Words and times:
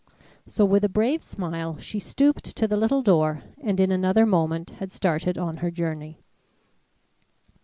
So 0.47 0.65
with 0.65 0.83
a 0.83 0.89
brave 0.89 1.21
smile 1.21 1.77
she 1.77 1.99
stooped 1.99 2.55
to 2.57 2.67
the 2.67 2.75
little 2.75 3.03
door, 3.03 3.43
and 3.61 3.79
in 3.79 3.91
another 3.91 4.25
moment 4.25 4.71
had 4.81 4.89
started 4.89 5.37
on 5.37 5.57
her 5.57 5.69
journey. 5.69 6.23